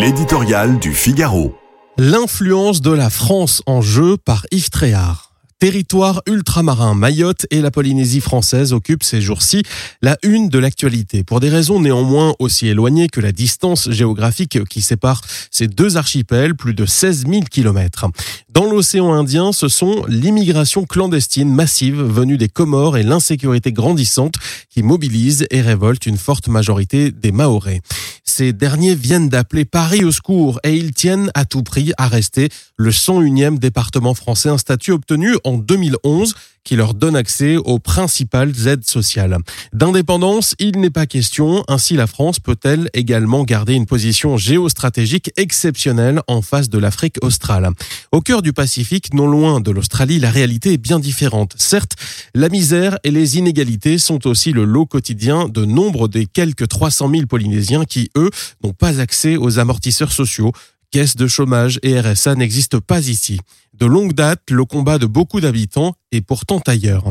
[0.00, 1.54] L'éditorial du Figaro.
[1.98, 5.30] L'influence de la France en jeu par Yves Tréhard.
[5.58, 9.62] Territoire ultramarin, Mayotte et la Polynésie française occupent ces jours-ci
[10.00, 14.80] la une de l'actualité, pour des raisons néanmoins aussi éloignées que la distance géographique qui
[14.80, 15.20] sépare
[15.50, 18.06] ces deux archipels, plus de 16 000 kilomètres.
[18.48, 24.36] Dans l'océan Indien, ce sont l'immigration clandestine massive venue des Comores et l'insécurité grandissante
[24.70, 27.82] qui mobilisent et révoltent une forte majorité des Maorais.
[28.32, 32.48] Ces derniers viennent d'appeler Paris au secours et ils tiennent à tout prix à rester
[32.76, 38.52] le 101e département français, un statut obtenu en 2011 qui leur donne accès aux principales
[38.66, 39.36] aides sociales.
[39.72, 46.20] D'indépendance, il n'est pas question, ainsi la France peut-elle également garder une position géostratégique exceptionnelle
[46.26, 47.70] en face de l'Afrique australe?
[48.12, 51.54] Au cœur du Pacifique, non loin de l'Australie, la réalité est bien différente.
[51.56, 51.96] Certes,
[52.34, 57.10] la misère et les inégalités sont aussi le lot quotidien de nombre des quelques 300
[57.10, 58.30] 000 Polynésiens qui, eux,
[58.62, 60.52] n'ont pas accès aux amortisseurs sociaux,
[60.90, 63.38] caisses de chômage et RSA n'existent pas ici.
[63.74, 67.04] De longue date, le combat de beaucoup d'habitants est pourtant ailleurs.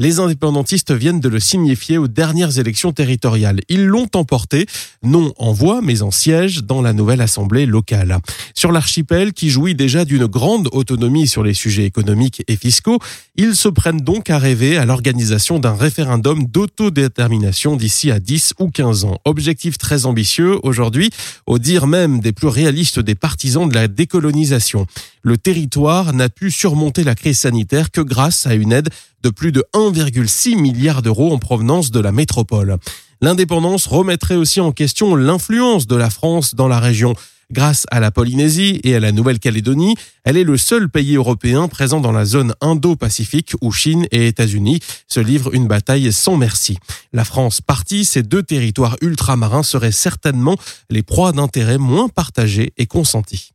[0.00, 3.58] Les indépendantistes viennent de le signifier aux dernières élections territoriales.
[3.68, 4.66] Ils l'ont emporté,
[5.02, 8.18] non en voix, mais en siège dans la nouvelle assemblée locale.
[8.54, 13.00] Sur l'archipel, qui jouit déjà d'une grande autonomie sur les sujets économiques et fiscaux,
[13.34, 18.70] ils se prennent donc à rêver à l'organisation d'un référendum d'autodétermination d'ici à 10 ou
[18.70, 19.18] 15 ans.
[19.24, 21.10] Objectif très ambitieux aujourd'hui,
[21.46, 24.86] au dire même des plus réalistes des partisans de la décolonisation.
[25.22, 28.90] Le territoire n'a pu surmonter la crise sanitaire que grâce à une aide
[29.22, 32.76] de plus de 1,6 milliard d'euros en provenance de la métropole.
[33.20, 37.14] L'indépendance remettrait aussi en question l'influence de la France dans la région.
[37.50, 42.00] Grâce à la Polynésie et à la Nouvelle-Calédonie, elle est le seul pays européen présent
[42.00, 46.76] dans la zone Indo-Pacifique où Chine et États-Unis se livrent une bataille sans merci.
[47.14, 50.56] La France partie, ces deux territoires ultramarins seraient certainement
[50.90, 53.52] les proies d'intérêts moins partagés et consentis.